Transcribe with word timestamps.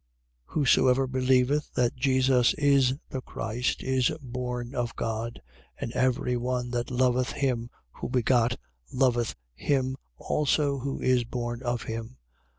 5:1. 0.47 0.53
Whosoever 0.55 1.05
believeth 1.05 1.71
that 1.75 1.95
Jesus 1.95 2.55
is 2.55 2.95
the 3.11 3.21
Christ, 3.21 3.83
is 3.83 4.09
born 4.19 4.73
of 4.73 4.95
God. 4.95 5.43
And 5.79 5.91
every 5.91 6.35
one 6.35 6.71
that 6.71 6.89
loveth 6.89 7.33
him 7.33 7.69
who 7.91 8.09
begot, 8.09 8.59
loveth 8.91 9.35
him 9.53 9.97
also 10.17 10.79
who 10.79 10.99
is 11.01 11.23
born 11.23 11.61
of 11.61 11.83
him. 11.83 12.17